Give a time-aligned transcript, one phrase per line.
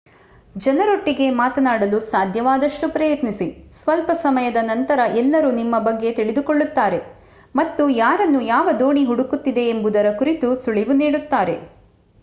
[0.55, 3.47] ಜನರೊಟ್ಟಿಗೆ ಮಾತನಾಡಲು ಸಾಧ್ಯವಾದಷ್ಟು ಪ್ರಯತ್ನಿಸಿ
[3.73, 6.99] ಸ್ವಲ್ಪ ಸಮಯದ ನಂತರ ಎಲ್ಲರೂ ನಿಮ್ಮ ಬಗ್ಗೆ ತಿಳಿದುಕೊಳ್ಳುತ್ತಾರೆ
[7.55, 11.57] ಮತ್ತು ಯಾರನ್ನು ಯಾವ ದೋಣಿ ಹುಡುಕುತ್ತಿದೆ ಎಂಬುದರ ಕುರಿತು ಸುಳಿವು ನೀಡುತ್ತಾರೆ